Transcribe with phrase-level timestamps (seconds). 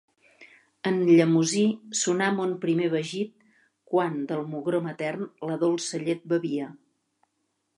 [0.91, 1.65] En llemosí
[1.99, 3.35] sonà mon primer vagit,
[3.93, 6.73] quan del mugró matern la dolça llet bevia;